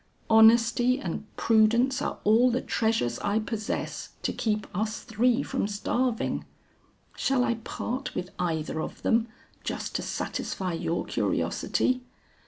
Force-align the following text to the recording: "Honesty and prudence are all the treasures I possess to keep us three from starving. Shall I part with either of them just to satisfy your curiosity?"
"Honesty 0.31 0.99
and 0.99 1.25
prudence 1.37 2.01
are 2.01 2.17
all 2.23 2.49
the 2.49 2.59
treasures 2.59 3.19
I 3.19 3.37
possess 3.37 4.13
to 4.23 4.33
keep 4.33 4.65
us 4.75 5.01
three 5.01 5.43
from 5.43 5.67
starving. 5.67 6.43
Shall 7.15 7.43
I 7.43 7.53
part 7.63 8.15
with 8.15 8.31
either 8.39 8.81
of 8.81 9.03
them 9.03 9.27
just 9.63 9.93
to 9.97 10.01
satisfy 10.01 10.73
your 10.73 11.05
curiosity?" 11.05 12.01